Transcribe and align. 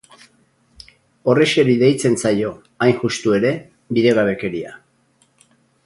Horrexeri 1.33 1.75
deitzen 1.83 2.17
zaio, 2.23 2.55
hain 2.87 2.97
justu 3.05 3.37
ere, 3.41 3.53
bidegabekeria. 3.99 4.77